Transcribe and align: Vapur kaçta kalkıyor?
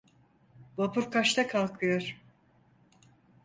Vapur 0.77 1.11
kaçta 1.11 1.47
kalkıyor? 1.47 2.21